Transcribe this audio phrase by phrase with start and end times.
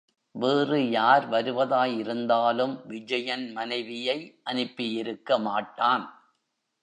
[0.35, 4.39] வேறு யார் வருவதாய் இருந்தாலும் விஜயன் மனைவியை
[4.43, 6.05] அனுப்பியிருக்க மாட்டான்.